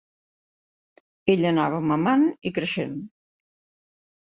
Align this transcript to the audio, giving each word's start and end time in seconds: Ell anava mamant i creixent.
Ell 1.35 1.47
anava 1.51 1.85
mamant 1.93 2.27
i 2.53 2.57
creixent. 2.59 3.01